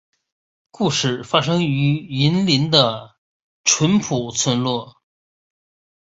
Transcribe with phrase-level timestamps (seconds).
[0.71, 3.13] 故事发生于云林的
[3.63, 4.97] 纯朴村落